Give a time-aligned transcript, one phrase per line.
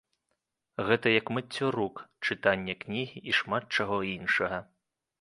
[0.87, 1.95] Гэта як мыццё рук,
[2.27, 4.57] чытанне кнігі і шмат чаго іншага.